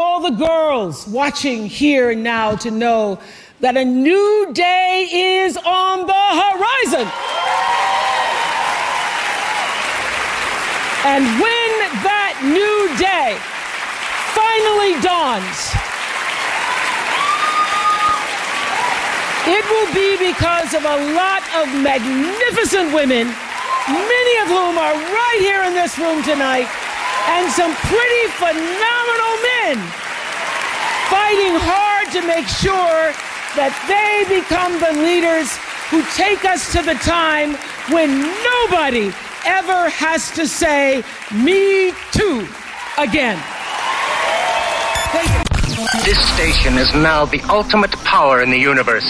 [0.00, 3.16] all the girls watching here and now to know
[3.60, 5.06] that a new day
[5.38, 7.06] is on the horizon.
[11.06, 11.70] And when
[12.02, 13.38] that new day
[14.34, 15.62] finally dawns,
[19.46, 25.38] it will be because of a lot of magnificent women, many of whom are right
[25.38, 26.66] here in this room tonight
[27.32, 29.76] and some pretty phenomenal men
[31.08, 33.12] fighting hard to make sure
[33.56, 35.56] that they become the leaders
[35.90, 37.54] who take us to the time
[37.92, 38.10] when
[38.42, 39.12] nobody
[39.46, 42.48] ever has to say, Me too,
[42.98, 43.38] again.
[46.04, 49.06] This station is now the ultimate power in the universe.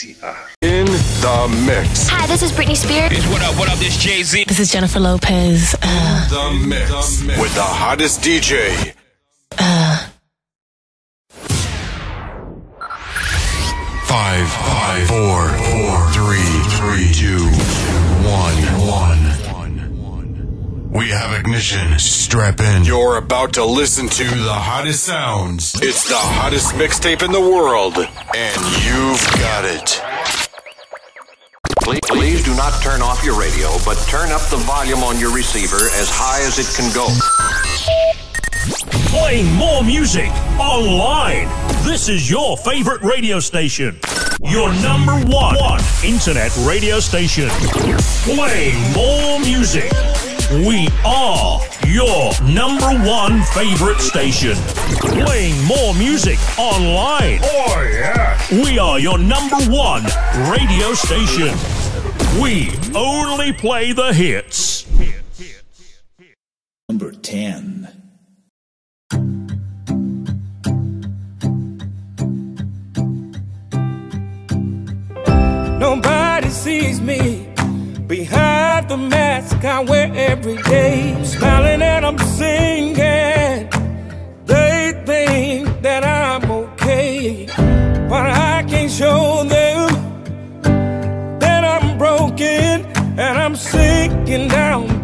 [0.00, 0.36] BCR.
[0.60, 2.06] In the mix.
[2.08, 3.26] Hi, this is Britney Spears.
[3.28, 4.44] What up, what up, this Jay-Z.
[4.44, 5.74] This is Jennifer Lopez.
[5.82, 7.22] Uh, The mix.
[7.40, 8.92] With the hottest DJ.
[9.58, 10.06] uh,
[14.04, 17.44] Five, five, four, four, three, three, two,
[18.28, 18.54] one,
[18.86, 19.15] one.
[20.96, 21.98] We have ignition.
[21.98, 22.84] Strap in.
[22.84, 25.74] You're about to listen to the hottest sounds.
[25.82, 30.00] It's the hottest mixtape in the world, and you've got it.
[31.82, 35.34] Please, please do not turn off your radio, but turn up the volume on your
[35.34, 37.06] receiver as high as it can go.
[39.10, 41.46] Playing more music online.
[41.84, 44.00] This is your favorite radio station.
[44.42, 47.50] Your number one, one internet radio station.
[48.24, 49.92] Playing more music.
[50.48, 54.54] We are your number one favorite station.
[55.00, 57.40] Playing more music online.
[57.42, 58.40] Oh, yeah.
[58.62, 60.04] We are your number one
[60.48, 61.52] radio station.
[62.40, 64.86] We only play the hits.
[66.88, 67.88] Number 10.
[75.80, 77.45] Nobody sees me
[78.06, 81.16] behind the mask I wear every day.
[81.24, 83.68] Smiling and I'm singing.
[84.44, 87.46] They think that I'm okay,
[88.08, 89.88] but I can't show them
[91.40, 92.86] that I'm broken
[93.18, 94.95] and I'm sinking down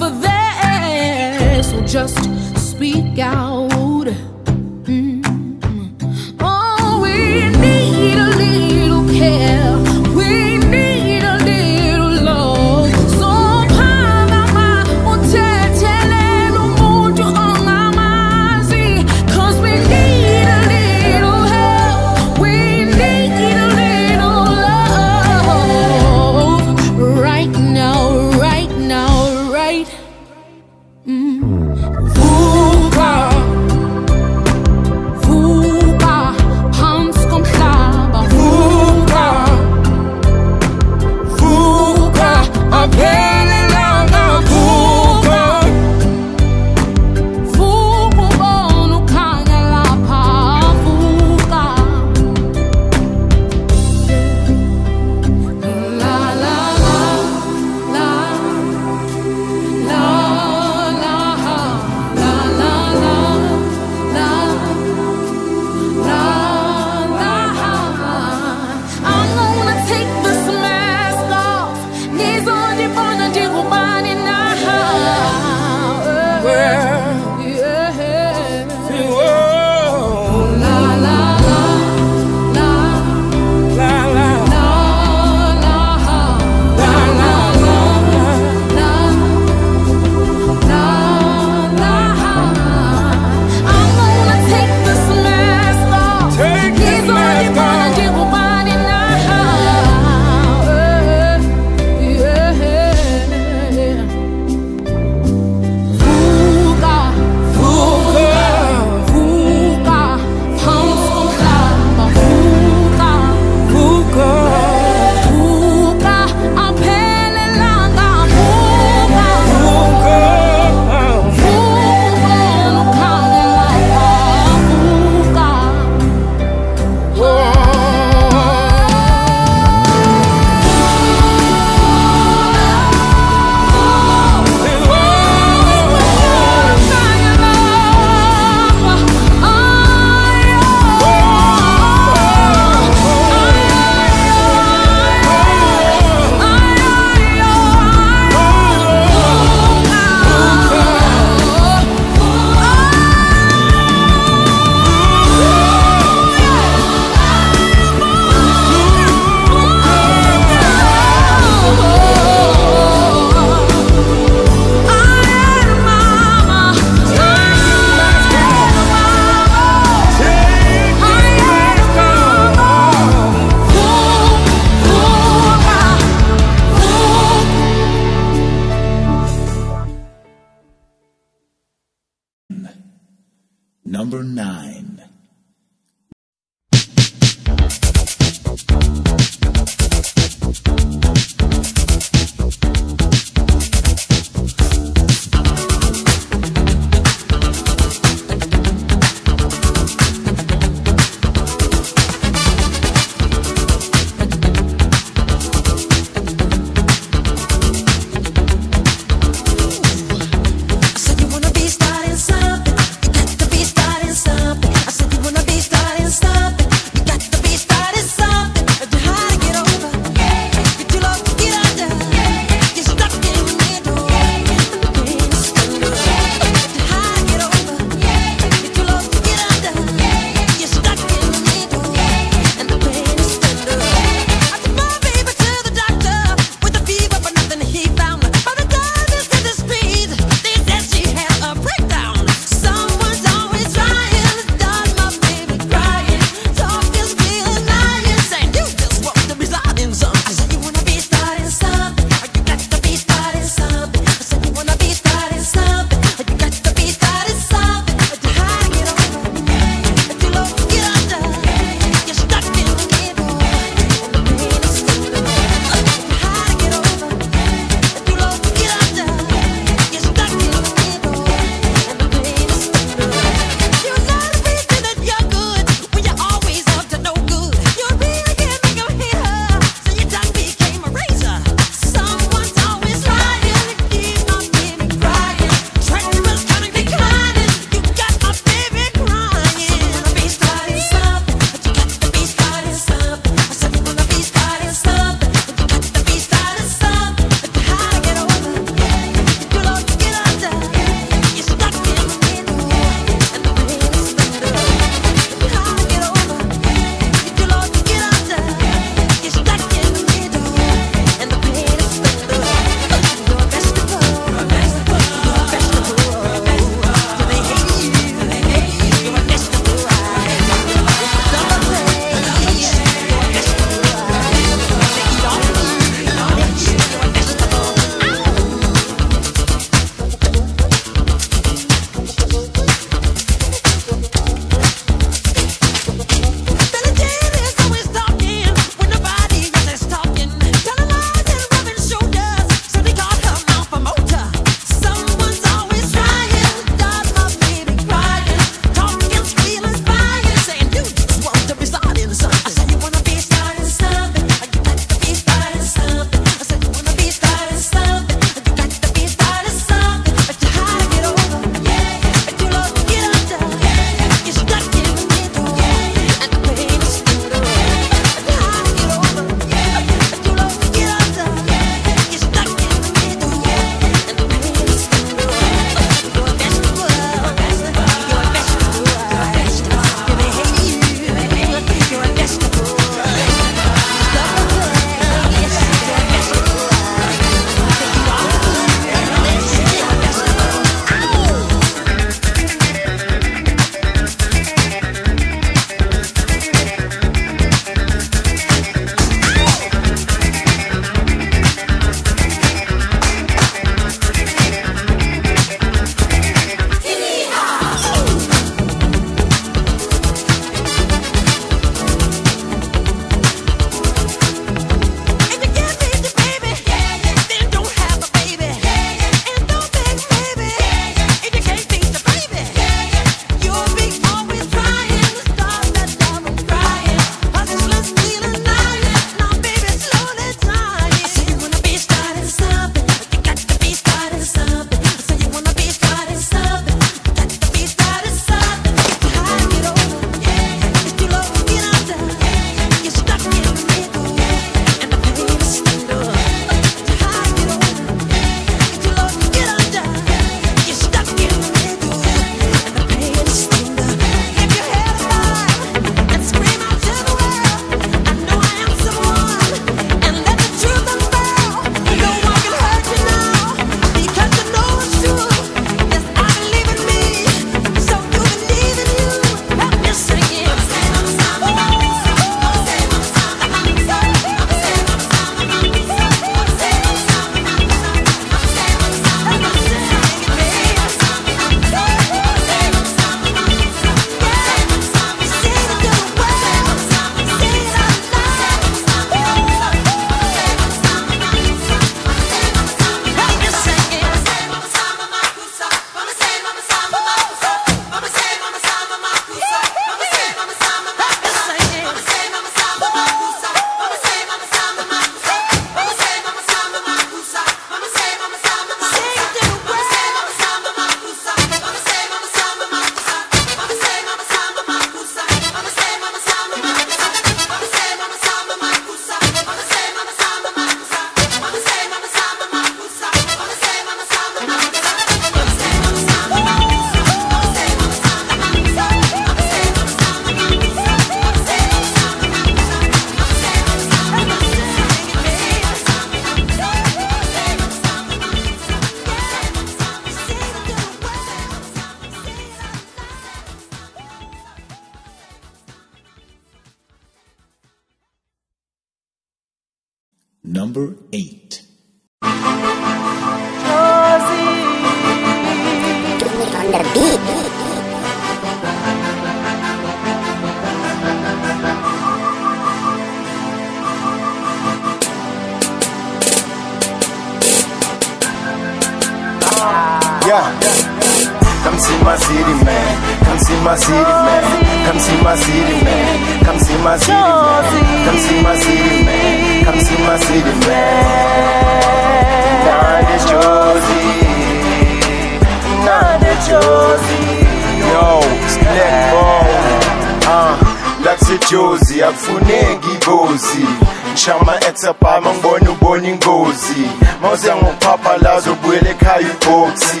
[599.00, 600.00] ekhaya ibhoksi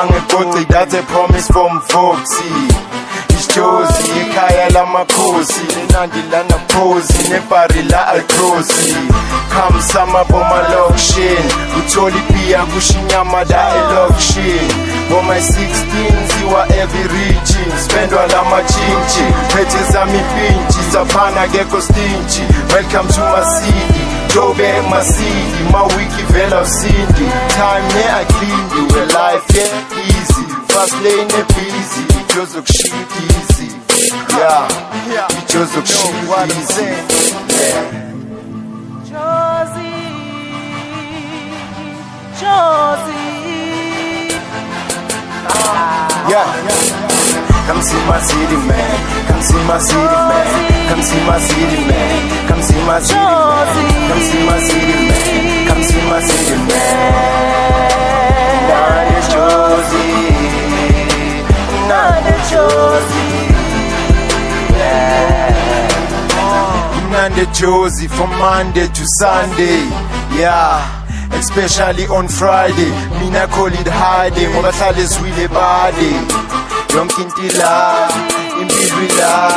[0.00, 2.52] angigoci that's a promise from voxy
[3.38, 5.60] isjozi ekhaya lamakhosi.
[5.76, 8.96] Linandi lanaphosi nebhari la alcrosi
[9.50, 14.74] khamsama bomalokishini uthola ipiya kushinyama la elokishini
[15.10, 17.78] boma 16 ziwa every region.
[17.84, 22.42] Spendwa lamachintshi phethe zami impintshi zaphana kekho stinchi.
[22.72, 24.15] Welcome to my city.
[24.36, 27.26] Jobe masidi mawiki vela usindi
[27.56, 30.42] time ne aklindi we life yeah easy.
[30.68, 33.68] Fast lane ebusy ijozokushit easy.
[34.38, 34.68] Yeah
[35.48, 36.14] ijozokushit
[36.50, 36.82] easy.
[46.30, 47.15] yeah Yeah.
[47.66, 49.26] Come see my city, man.
[49.26, 50.88] Come see my city, man.
[50.88, 52.48] Come see my city, man.
[52.48, 54.08] Come see my city, man.
[54.08, 55.66] Come see my city, man.
[55.66, 57.96] Come see my city, man.
[58.70, 60.30] None is Josie.
[61.90, 63.34] None is Josie.
[64.78, 65.50] Yeah.
[67.10, 69.82] None Josie from Monday to Sunday.
[70.38, 70.96] Yeah.
[71.32, 76.12] Especially on Friday, mina call it holiday ngoba hlale zwile bade
[76.96, 78.08] yonke into ila
[78.62, 79.50] impilo ila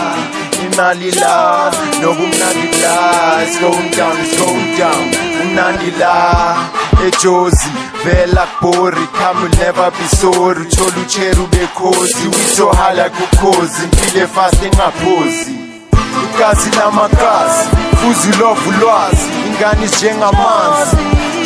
[0.65, 6.55] imali la nobumnandi la it's going down it's going down umnandi la
[7.07, 7.69] ejozi
[8.03, 10.61] vela kubori come will never be sorry.
[10.61, 15.55] Uthola ucheru bekhozi withohala kukhozi impilo efast engaphozi.
[16.35, 17.69] Igazi lamagazi
[17.99, 20.97] futhi ulovu ulwazi ingane isinjengamanzi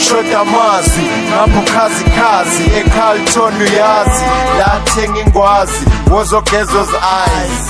[0.08, 4.24] shoda amazwi ngapho khazikhazi ecarlton uyazi
[4.60, 6.90] lathenga ingwazi wozogezoz
[7.26, 7.64] eyes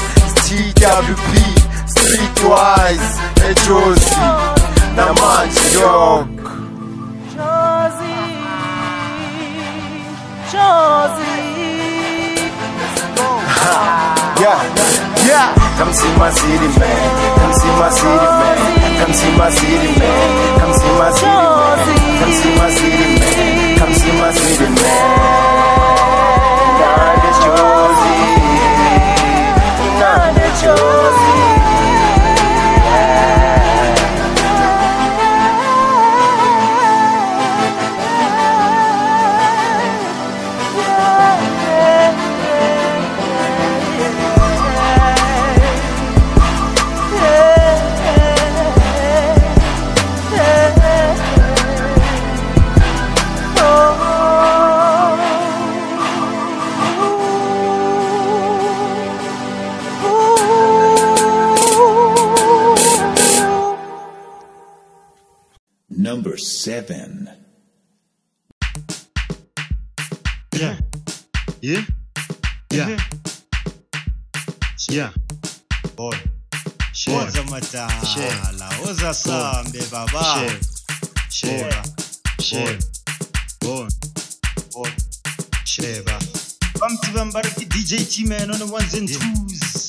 [0.45, 1.31] twp
[1.85, 3.09] streetwise
[3.49, 4.15] ejosi
[4.95, 5.59] namanje
[14.43, 14.59] Yeah,
[15.25, 15.53] yeah.
[15.77, 17.37] Come see my city, man.
[17.39, 18.99] Come see my city, man.
[18.99, 20.59] Come see my city, man.
[20.59, 22.02] Come see my city, man.
[22.23, 23.77] Come see my city, man.
[23.79, 26.02] Come see my city, man.
[66.65, 67.29] Number 7.
[70.55, 70.77] Yeah.
[71.61, 71.81] Yeah.
[72.71, 72.97] Yeah.
[74.89, 75.09] Yeah.
[75.95, 76.15] Boy.
[77.07, 80.47] Woza madala, woza sambe baba.
[81.29, 81.83] Sheba.
[82.39, 82.79] Sheba.
[83.59, 83.87] Boy.
[84.71, 84.89] Boy.
[85.65, 86.17] Sheba.
[86.79, 89.87] Bamti bambariki DJ T-Man on the ones and twos.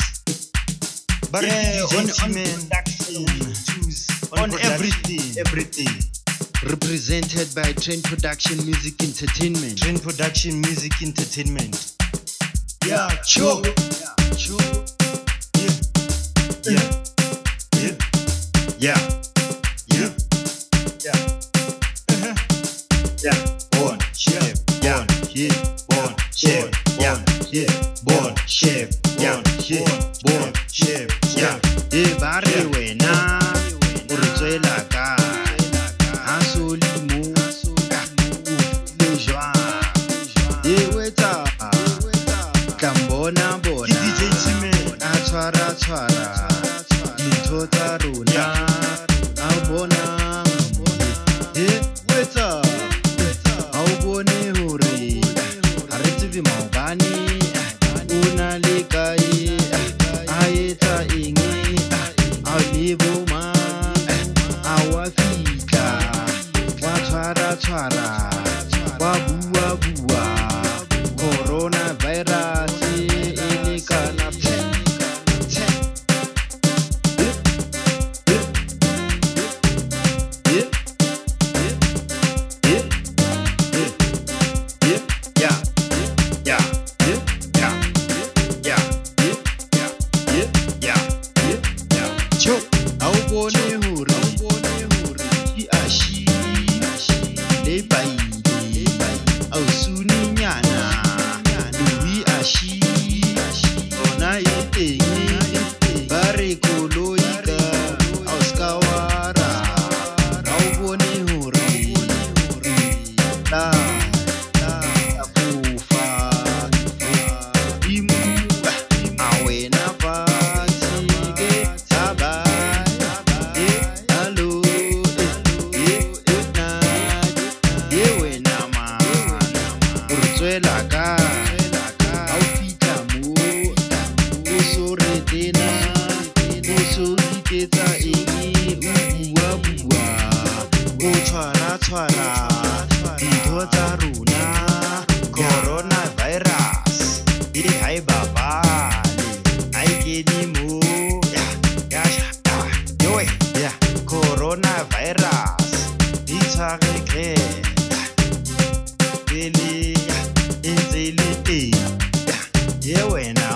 [1.30, 2.68] Bariki Yeah, DJ on- on T-Man.
[2.68, 3.26] production.
[3.64, 4.08] Twos.
[4.32, 4.72] On On production.
[4.72, 5.38] everything.
[5.38, 6.13] Everything.
[6.64, 9.78] Represented by Train Production Music Entertainment.
[9.78, 11.92] Train Production Music Entertainment.
[12.86, 13.60] Yeah, Cho.
[13.62, 14.14] Yeah.
[14.34, 14.56] Cho.
[16.64, 16.80] Yeah.
[17.76, 17.96] Yeah.
[18.78, 18.96] Yeah.
[18.96, 19.13] Yeah.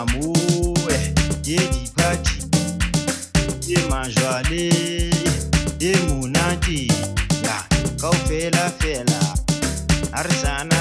[0.03, 0.75] amour,
[1.43, 2.39] Dieu dit tati,
[3.61, 4.15] Dieu mange
[8.27, 9.21] fela fela,
[10.13, 10.78] arsana.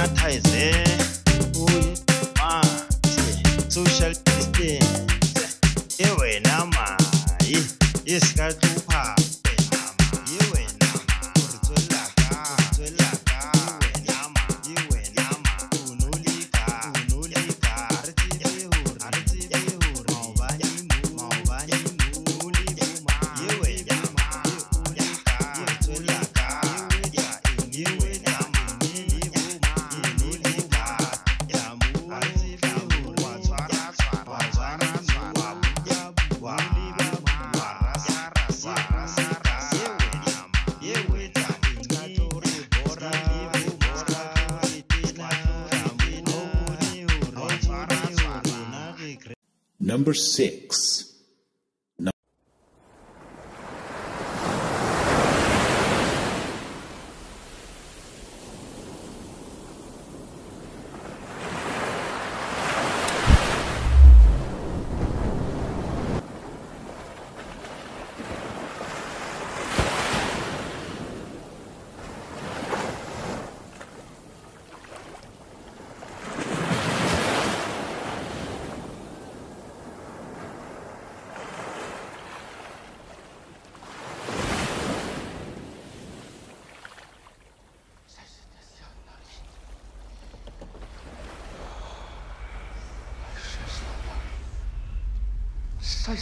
[96.10, 96.16] I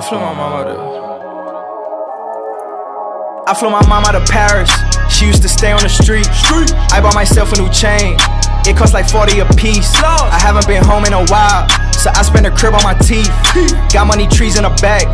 [0.00, 1.07] flew my mama to.
[3.58, 4.70] I flew my mom out of Paris.
[5.10, 6.30] She used to stay on the street.
[6.94, 8.14] I bought myself a new chain.
[8.62, 9.90] It cost like 40 a piece.
[9.98, 13.34] I haven't been home in a while, so I spent a crib on my teeth.
[13.90, 15.10] Got money trees in the bag.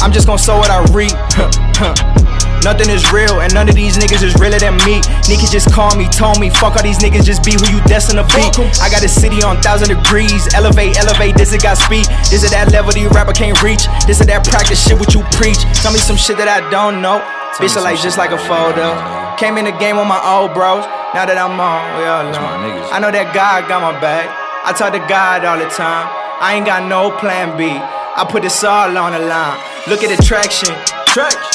[0.00, 1.12] I'm just gonna sow what I reap.
[2.64, 5.04] Nothing is real, and none of these niggas is realer than me.
[5.28, 8.16] Niggas just call me, told me, fuck all these niggas, just be who you destined
[8.16, 8.40] to be.
[8.80, 12.08] I got a city on thousand degrees, elevate, elevate, this it got speed.
[12.32, 13.84] This is that level the rapper can't reach.
[14.08, 15.60] This is that practice shit what you preach.
[15.84, 17.20] Tell me some shit that I don't know.
[17.60, 18.96] Bitch, I like just like a photo.
[19.36, 20.84] Came in the game with my old bros.
[21.12, 22.88] Now that I'm on, we all know.
[22.88, 24.26] I know that God got my back.
[24.64, 26.08] I talk to God all the time.
[26.40, 27.68] I ain't got no plan B.
[27.68, 29.60] I put this all on the line.
[29.86, 30.72] Look at the traction.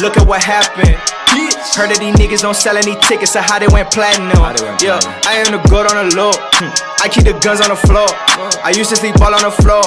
[0.01, 0.95] Look at what happened.
[1.73, 4.37] Heard that these niggas don't sell any tickets, so how they went platinum.
[4.81, 6.31] Yeah, I am the goat on the low.
[6.57, 6.73] Hmm.
[7.01, 8.07] I keep the guns on the floor.
[8.65, 9.85] I used to sleep all on the floor.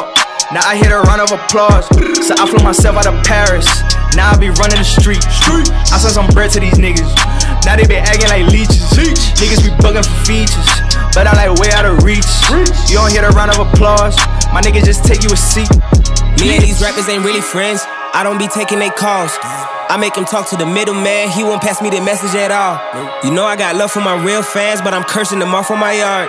[0.54, 1.86] Now I hit a round of applause.
[2.26, 3.66] So I flew myself out of Paris.
[4.20, 5.24] Now I be running the street.
[5.32, 5.72] street.
[5.88, 7.08] I sent some bread to these niggas.
[7.64, 8.84] Now they be acting like leeches.
[9.40, 10.68] Niggas be bugging for features.
[11.16, 12.28] But I like way out of reach.
[12.92, 14.20] You don't hear the round of applause.
[14.52, 15.72] My niggas just take you a seat.
[16.36, 17.80] Me and these rappers ain't really friends.
[18.12, 19.32] I don't be taking they calls.
[19.40, 21.32] I make him talk to the middleman.
[21.32, 22.76] He won't pass me the message at all.
[23.24, 25.80] You know I got love for my real fans, but I'm cursing them off on
[25.80, 26.28] my yard.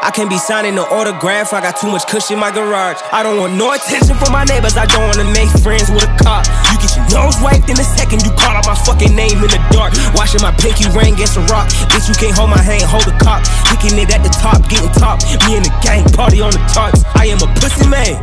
[0.00, 1.52] I can't be signing no autograph.
[1.52, 2.96] I got too much cushion in my garage.
[3.12, 4.72] I don't want no attention from my neighbors.
[4.80, 6.48] I don't wanna make friends with a cop.
[6.72, 8.20] You nose wiped in a second.
[8.22, 9.96] You call out my fucking name in the dark.
[10.12, 11.72] Watching my pinky ring against a rock.
[11.88, 13.44] Bitch, you can't hold my hand, hold a cop.
[13.72, 15.22] Kicking it at the top, getting top.
[15.46, 17.04] Me and the gang party on the tarts.
[17.14, 18.18] I am a pussy man.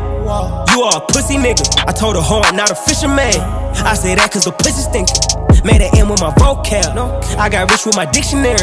[0.76, 1.64] You are a pussy nigga.
[1.88, 3.40] I told a I'm not a fisherman.
[3.82, 5.47] I say that cause the pussy stinking.
[5.68, 6.96] Made an M with my vocab.
[7.36, 8.56] I got rich with my dictionary.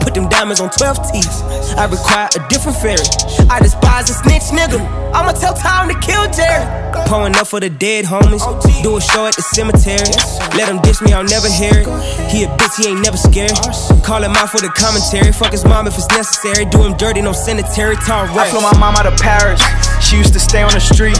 [0.00, 1.28] Put them diamonds on 12 teeth.
[1.76, 3.04] I require a different fairy.
[3.52, 4.80] I despise a snitch nigga.
[5.12, 6.64] I'ma tell time to kill Jerry.
[7.12, 8.40] Pulling up for the dead homies.
[8.82, 10.08] Do a show at the cemetery.
[10.56, 11.86] Let him dish me, I'll never hear it.
[12.32, 13.52] He a bitch, he ain't never scared.
[14.00, 15.32] Call him out for the commentary.
[15.32, 16.64] Fuck his mom if it's necessary.
[16.64, 17.96] Do him dirty, no sanitary.
[17.96, 19.60] Tall I flew my mom out of Paris.
[20.06, 21.18] She used to stay on the street.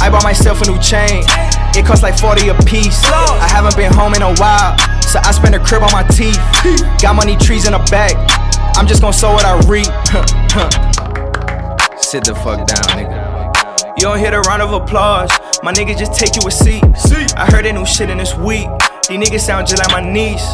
[0.00, 1.24] I bought myself a new chain.
[1.76, 3.04] It cost like 40 a piece.
[3.04, 6.40] I haven't been home in a while, so I spent a crib on my teeth.
[7.02, 8.16] Got money trees in the back.
[8.76, 9.84] I'm just gonna sow what I reap.
[12.00, 13.52] Sit the fuck down, nigga.
[14.00, 15.30] You don't hear the round of applause.
[15.62, 16.82] My niggas just take you a seat.
[17.36, 18.70] I heard they new shit in this week.
[19.06, 20.48] These niggas sound just like my niece.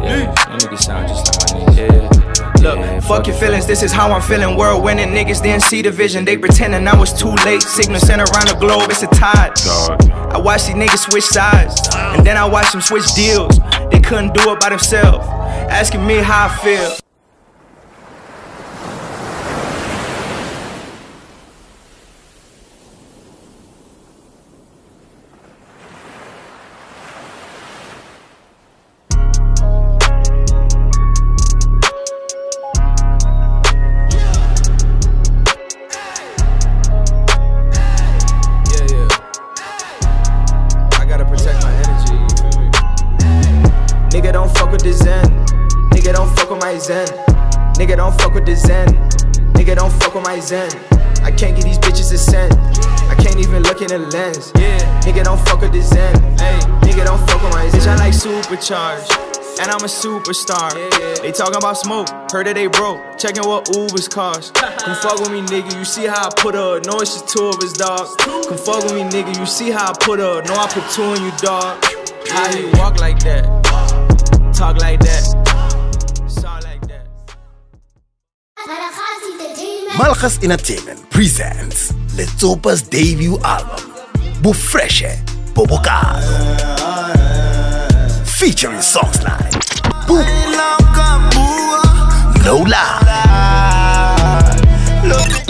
[0.00, 1.76] Yeah, these niggas sound just like my niece.
[1.76, 2.29] Yeah.
[2.60, 4.54] Look, fuck your feelings, this is how I'm feeling.
[4.54, 6.26] World winning niggas didn't see the vision.
[6.26, 7.62] They pretending I was too late.
[7.62, 9.52] Signal sent around the globe, it's a tide.
[10.32, 13.58] I watched these niggas switch sides, and then I watched them switch deals.
[13.90, 15.26] They couldn't do it by themselves.
[15.70, 17.09] Asking me how I feel.
[58.50, 59.12] Supercharged.
[59.60, 60.72] And I'm a superstar.
[61.22, 63.18] They talking about smoke, heard that they broke.
[63.18, 64.54] Checking what Ubers cost.
[64.54, 65.76] Come fuck with me, nigga.
[65.78, 66.86] You see how I put up?
[66.86, 68.18] No, it's just two of us, dog.
[68.18, 69.38] Come fuck with me, nigga.
[69.38, 70.46] You see how I put up?
[70.46, 71.84] No, I put two in you, dog.
[72.28, 73.44] How you walk like that?
[74.54, 75.22] Talk like that.
[76.28, 77.06] Sound like that.
[79.98, 83.92] Malchus Entertainment presents Letsopa's debut album,
[84.42, 86.89] Bufreshe Bobokado.
[88.40, 89.52] Featuring songs like
[90.08, 90.24] Boom,
[92.42, 93.02] No Lie,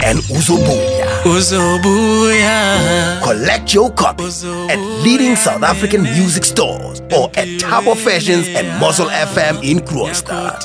[0.02, 1.06] and Uzobuya.
[1.22, 3.22] Uzobuya.
[3.22, 9.06] Collect your copies at leading South African music stores or at Tabo Fashions and Muscle
[9.06, 10.58] FM in Kroonstad.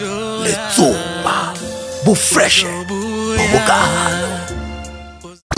[0.43, 1.53] Letsopa,
[2.03, 4.31] Bufreshe Bobokado.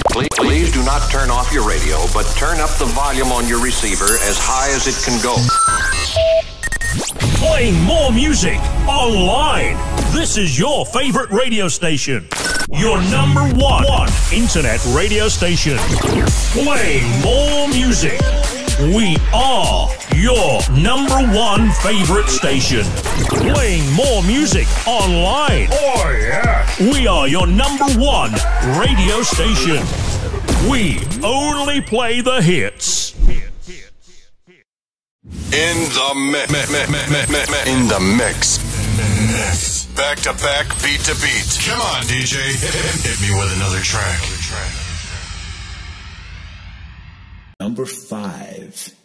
[0.10, 3.64] Please, please do not turn off your radio, but turn up the volume on your
[3.64, 5.38] receiver as high as it can go.
[7.38, 9.78] Playing more music online.
[10.12, 12.28] This is your favorite radio station.
[12.72, 15.78] Your number one, one internet radio station.
[16.52, 18.20] Playing more music.
[18.80, 22.84] We are your number one favorite station.
[23.54, 25.68] Playing more music online.
[25.72, 26.68] Oh, yeah.
[26.92, 28.32] We are your number one
[28.80, 29.86] radio station.
[30.68, 33.07] We only play the hits.
[35.48, 36.52] In the mix.
[37.68, 38.58] In the mix.
[39.96, 41.60] Back to back, beat to beat.
[41.66, 42.36] Come on, DJ.
[43.02, 44.20] Hit me with another track.
[47.62, 48.97] Number five.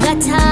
[0.00, 0.47] got time.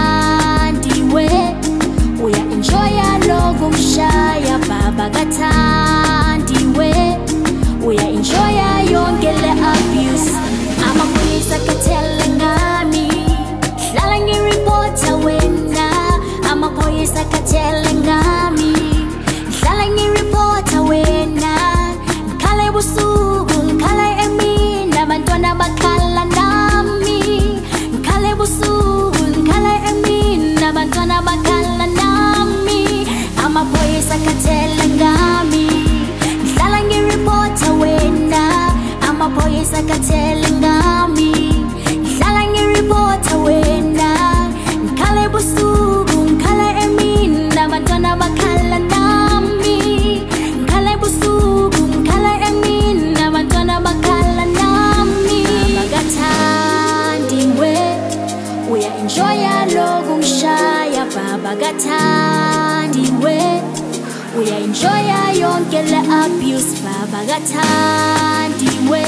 [67.36, 69.02] kathandiwe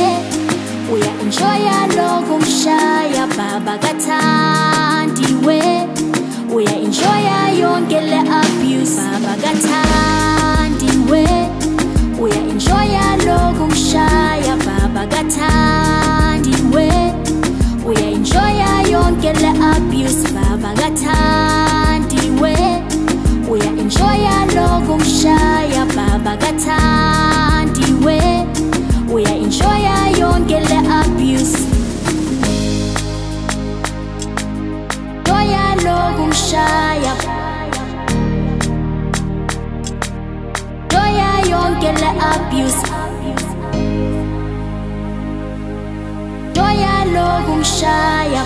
[0.92, 5.60] uya enjoya loku mshaya baba kathandiwe
[6.54, 11.22] uya enjoya yonke le abuse baba kathandiwe
[12.20, 16.86] uya enjoya loku mshaya baba kathandiwe
[17.86, 21.47] uya enjoya yonke le abuse baba kathandiwe
[42.20, 42.82] abuse.
[46.54, 48.44] Doyalogu ngishaya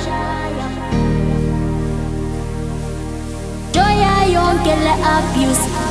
[3.72, 5.82] Doya yonke le abuse.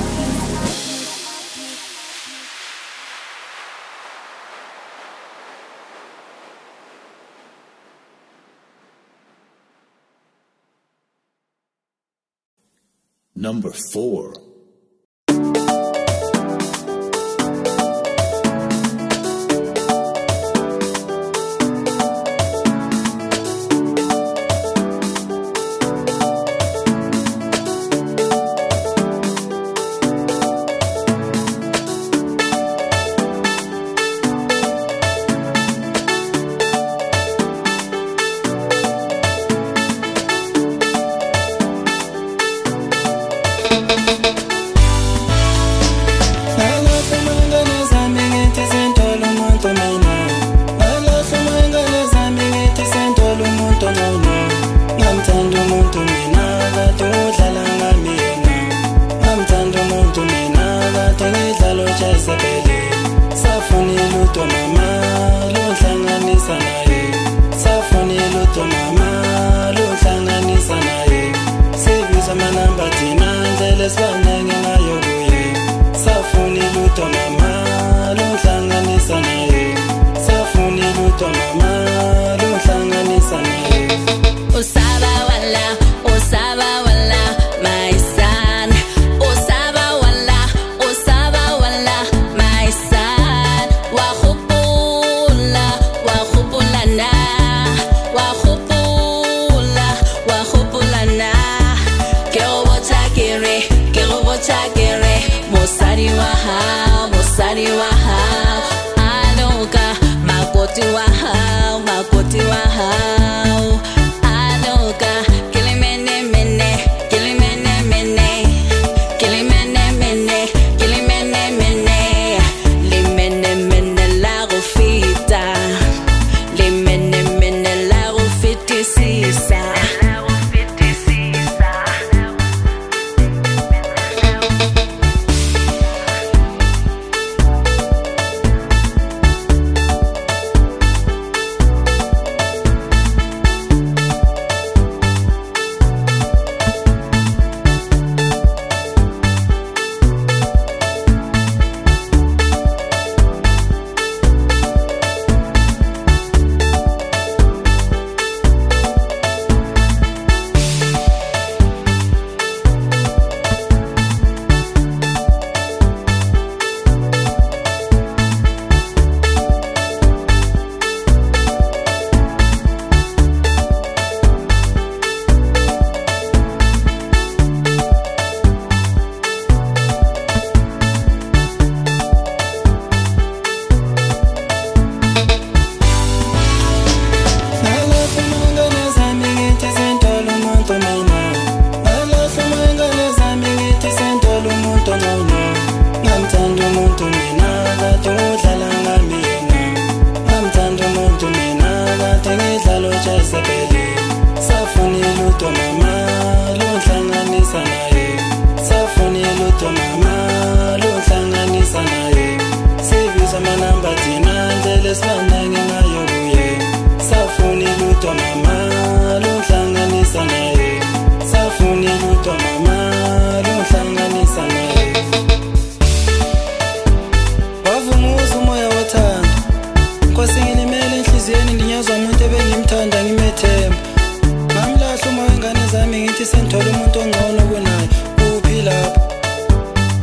[13.35, 14.40] Number four.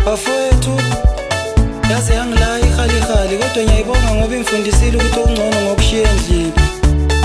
[0.08, 0.74] Bafowethu
[1.90, 6.52] yaze yangilaya ihalihali kodwa ngiyayibonga ngoba imfundisile ukuthi okungcono ngokushiya endlini.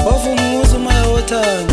[0.05, 1.72] Wavunguza umoya wothando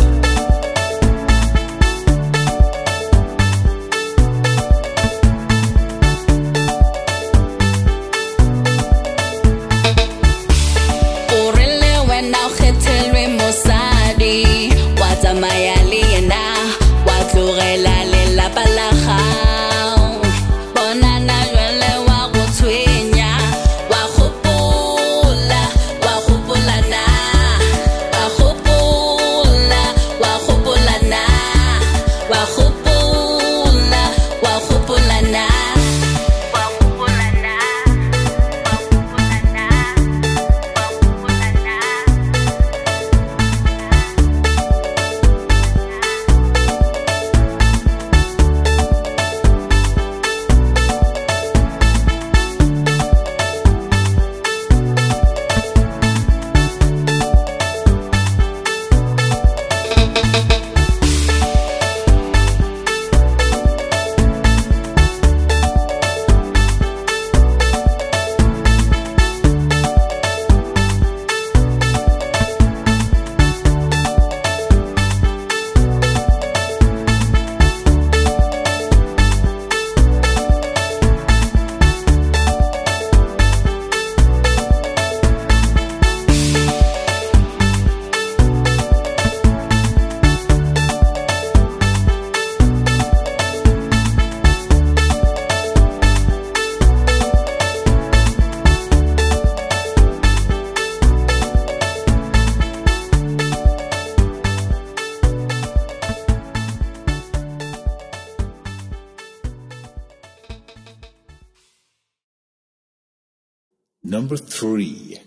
[114.31, 115.19] Number three.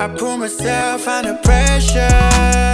[0.00, 2.67] I put myself under pressure.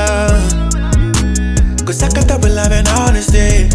[0.00, 0.40] Gorilla.
[1.84, 3.68] Cause I can got that love and honesty.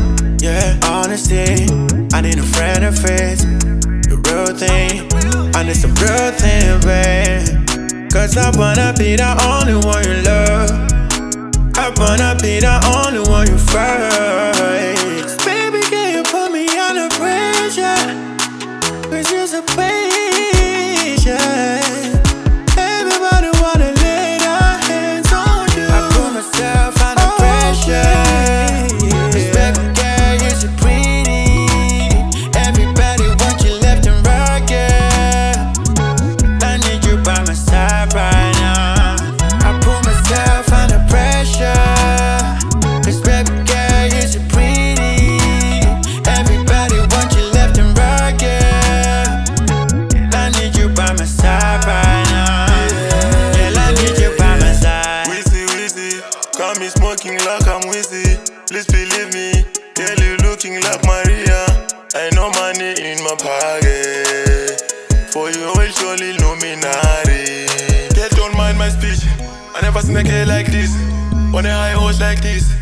[0.44, 1.68] Yeah, honesty.
[2.14, 3.44] I need a friend of face.
[4.08, 5.10] The real thing.
[5.56, 8.12] I need some real thing, babe.
[8.12, 10.72] Cause I wanna be the only one you love.
[11.78, 14.95] I wanna be the only one you first.
[72.36, 72.74] Like this.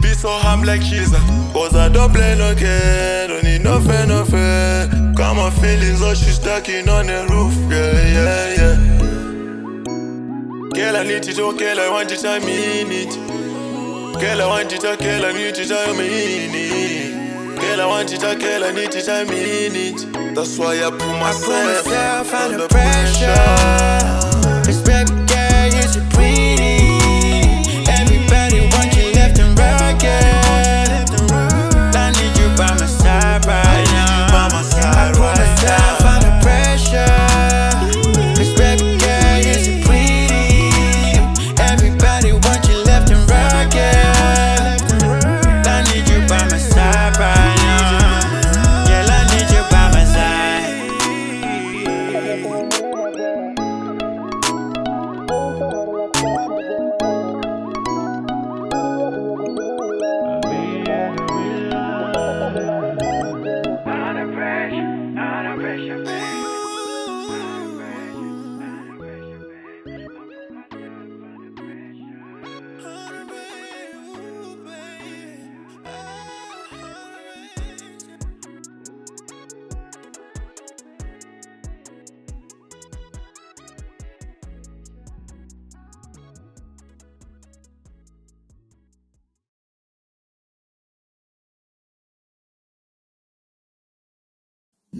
[0.00, 1.10] Be so humble like she's
[1.52, 3.28] Cause I don't play no care.
[3.28, 5.16] Don't need no friend, no friend.
[5.16, 7.54] Got my feelings, oh, she's stuck in on the roof.
[7.70, 8.76] Yeah, yeah, yeah.
[10.72, 13.14] Girl, I need it, oh, girl, I want it, I mean it.
[14.20, 17.60] Girl, I want it, oh, girl, I need it, I mean it.
[17.60, 20.34] Girl, I want it, oh, girl, I need it, I mean it.
[20.34, 23.34] That's why I put myself, myself under pressure.
[23.34, 24.19] Cause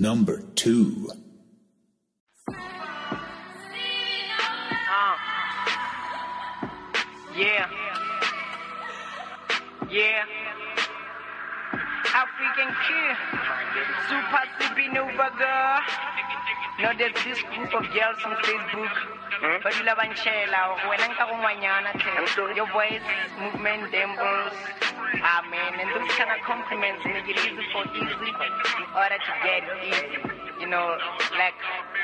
[0.00, 1.10] Number two.
[2.48, 2.56] Oh.
[7.36, 7.68] Yeah.
[9.90, 10.24] Yeah.
[12.16, 13.16] African kid.
[14.08, 15.80] Super sippy Nova girl.
[16.80, 18.96] No, there's this group of girls on Facebook.
[19.36, 19.60] Hmm?
[19.62, 21.42] But you love Anchela, when I'm talking
[22.56, 23.04] Your voice,
[23.38, 24.56] movement, dimples.
[25.22, 29.32] Ah, man, and those kind of compliments make it easy for easy in order to
[29.44, 30.16] get easy.
[30.60, 30.96] You know,
[31.36, 31.56] like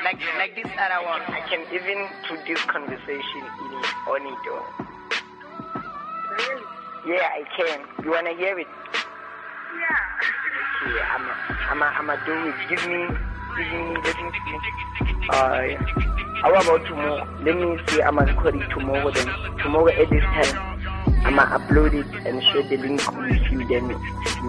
[0.03, 1.21] like like this other one.
[1.25, 4.43] I can even put this conversation in it on it.
[4.53, 4.65] all.
[6.29, 6.61] Really?
[7.17, 7.79] Yeah, I can.
[8.03, 8.67] You wanna hear it?
[9.77, 10.27] Yeah.
[10.85, 11.33] Okay, I'm a,
[11.69, 12.55] I'm a, I'm a do it.
[12.69, 13.01] Give me,
[13.57, 15.27] give me, let me see.
[15.29, 15.61] Uh,
[16.41, 17.27] how about tomorrow?
[17.41, 18.01] Let me see.
[18.01, 19.27] I'm gonna record it tomorrow then.
[19.57, 20.66] Tomorrow at this time.
[21.25, 23.67] I'm gonna upload it and share the link with you.
[23.67, 23.89] Then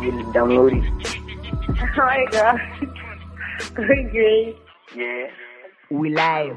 [0.03, 1.19] you will download it.
[1.71, 2.61] Oh my god.
[3.79, 4.57] okay.
[4.97, 5.27] Yeah.
[5.91, 6.57] We live.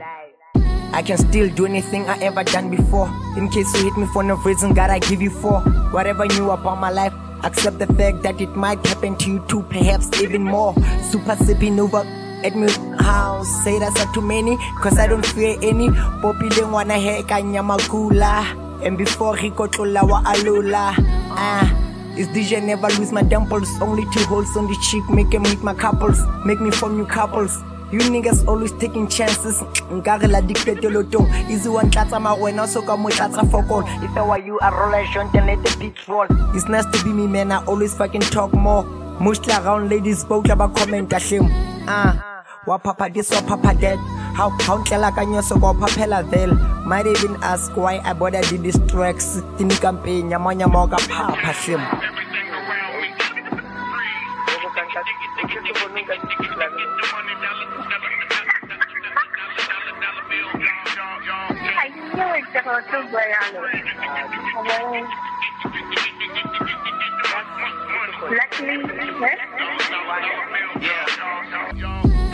[0.94, 3.08] I can still do anything I ever done before.
[3.38, 5.62] In case you hit me for no reason, God, I give you four.
[5.92, 9.46] Whatever you knew about my life, accept the fact that it might happen to you
[9.48, 10.74] too, perhaps even more.
[11.12, 12.00] Super sipping over
[12.44, 13.48] at me house.
[13.64, 15.90] Say that's not too many, cause I don't fear any.
[15.90, 18.71] Poppy don't wanna hear he kanyamakula.
[18.84, 20.96] And before he got wa alula.
[21.34, 21.78] Ah.
[22.18, 23.70] Is DJ never lose my dimples?
[23.82, 27.06] Only two holes on the cheek, make him hit my couples, make me form new
[27.06, 27.58] couples.
[27.92, 29.62] You niggas always taking chances.
[29.92, 31.28] Nkare la diketelo tong.
[31.50, 33.84] Easy one tlatsa marwena so come ka mo tlatsa fokol.
[34.04, 36.28] If I were you, I roll a joint and let the beat fall.
[36.56, 37.52] It's nice to be me, man.
[37.52, 38.84] I always fucking talk more.
[39.20, 41.48] Mostly around ladies, both about comment shame.
[41.88, 44.00] Ah, wa papa this, wa papa that.
[44.34, 46.56] How how ntlela ka nyoso ko phapela vele.
[46.86, 49.44] Might even ask why I bother did this tracks.
[49.58, 51.84] Tini campaign nyama nyama ka phapha shame.
[61.82, 63.00] I knew it was so
[68.32, 68.78] Luckily,
[69.20, 69.61] yes.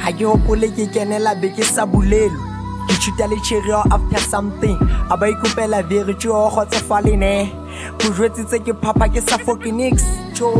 [0.07, 2.39] Ha ke hopole ke kenela beke sa bolelo.
[2.87, 4.77] Ke chuta le chereo after something.
[5.11, 7.33] A ba ikopela virtue o kgotsofale ne.
[7.99, 10.07] Ko jwetsitse ke phapa ke sa fokinix
[10.39, 10.53] jo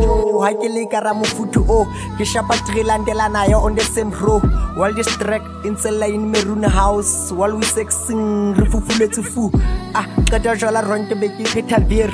[0.44, 1.80] ha ke le kara mofuthu o
[2.18, 4.38] ke shapa trilandela nayo on the same row.
[4.76, 5.76] While this track in
[6.12, 9.50] in maroon house while we sexing re fufuletse fu.
[9.94, 12.12] Ah qeta jwala ronke be ke phetha vir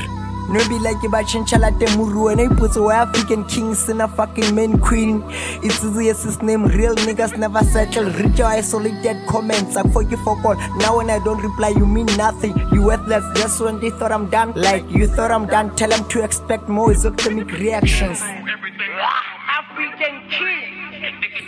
[0.49, 4.55] no be like ba chincha temuru and I put away African kings in a fucking
[4.55, 5.23] main queen.
[5.63, 8.11] It's easy as his name, real niggas never settle.
[8.11, 10.55] Reach your isolated comments, I fuck you for call.
[10.79, 12.55] Now when I don't reply, you mean nothing.
[12.73, 14.53] You worthless just when they thought I'm done.
[14.55, 18.21] Like you thought I'm done, tell them to expect more exothermic reactions.
[18.21, 20.81] African king.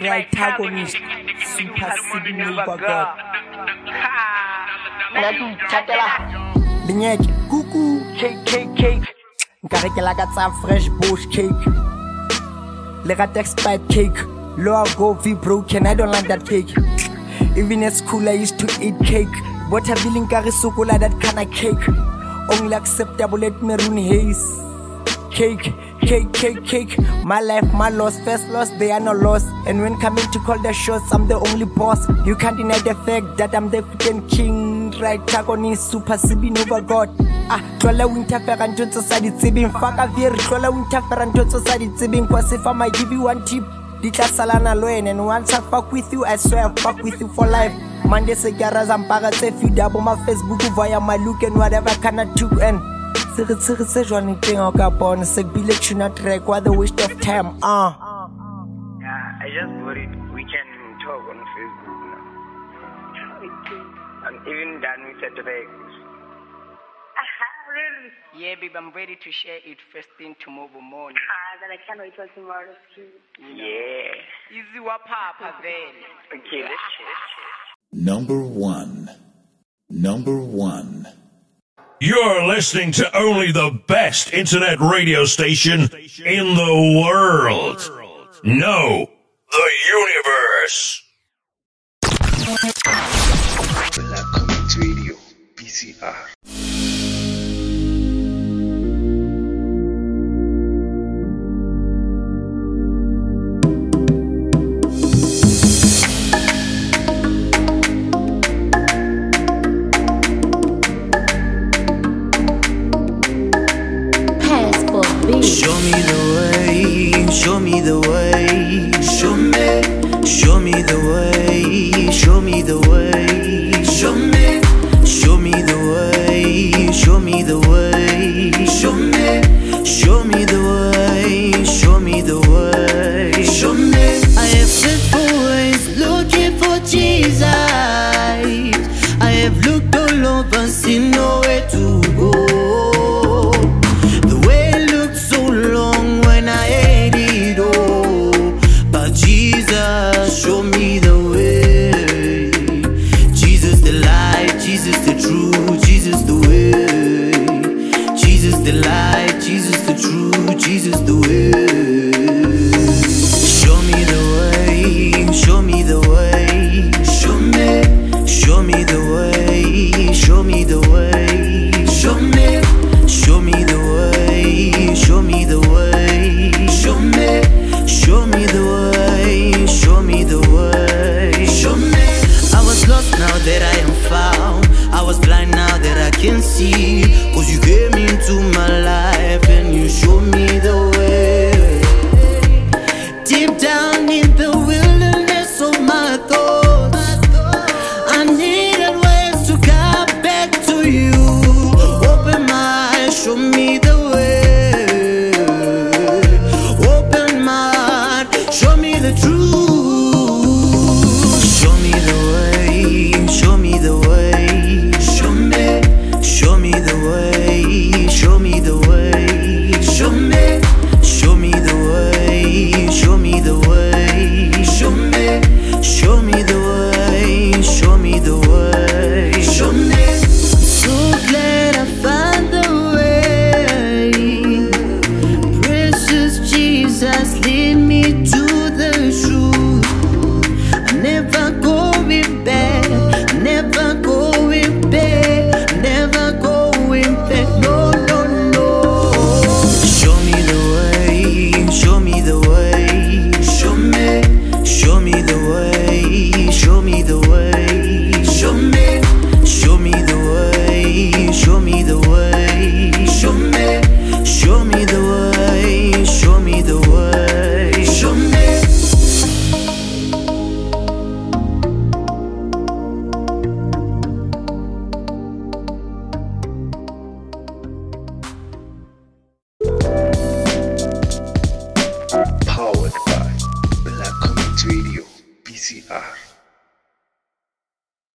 [0.01, 0.97] Right antagonist,
[1.57, 3.19] super signal oh God.
[5.15, 6.09] Nadu, chatela.
[6.87, 9.03] Binyeke, cuckoo, cake, cake, cake.
[9.65, 11.67] Nkare ke lakatsa fresh bush cake.
[13.05, 14.19] Le rata expired cake.
[14.57, 16.73] Lower go V broken, I don't like that cake.
[17.57, 19.37] Even at school I used to eat cake.
[19.71, 21.89] But I feeling kare sokola that kind of cake.
[22.53, 24.43] Only acceptable at maroon haze.
[25.31, 26.99] Cake, cake, cake, cake.
[27.25, 29.45] My life, my loss, first loss, they are no loss.
[29.67, 32.09] And when coming to call the shots, I'm the only boss.
[32.25, 34.66] You can't deny the fact that I'm the freaking king.
[34.99, 37.11] Right, antagonist, super sipping over God.
[37.51, 39.71] Ah, tlola o interfere ntho tse sa di tsebeng.
[39.71, 42.27] Faka vere tlola o interfere ntho tse sa di tsebeng.
[42.27, 43.63] Cause if I might give you one tip
[44.01, 45.11] di tla salana le wena.
[45.11, 47.73] And once I fuck with you I swear I fuck with you for life.
[48.07, 51.55] Monday se ke ara zampara tse feed up on my Facebook via my look and
[51.55, 52.81] whatever of took and
[53.37, 55.27] se re tshegetsa jwane teng o ka bona?
[55.27, 58.29] Se bile tuna track what the waste of time ah.
[59.01, 60.16] Yeah, I just got
[64.49, 65.67] even done with the track.
[67.73, 68.11] really?
[68.39, 71.99] yeah babe I'm ready to share it first thing tomorrow morning Ah, then I can't
[72.01, 72.75] wait till tomorrow.
[72.95, 73.09] too.
[73.55, 77.17] yeah easy wa papa vele Okay, let's check.
[77.93, 79.09] Number one.
[79.89, 81.07] Number one.
[82.01, 85.83] You're listening to only the best internet radio station
[86.25, 87.81] in the world.
[88.45, 89.09] No,
[89.51, 91.03] the universe.